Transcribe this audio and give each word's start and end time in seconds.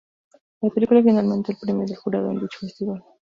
La 0.61 0.71
película 0.71 1.03
finalmente 1.03 1.51
el 1.51 1.59
Premio 1.61 1.85
del 1.85 1.95
Jurado 1.95 2.31
en 2.31 2.39
dicho 2.39 2.57
festival. 2.61 3.03